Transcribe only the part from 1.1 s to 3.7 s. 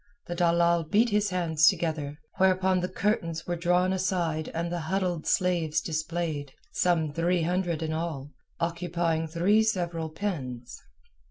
his hands together, whereupon the curtains were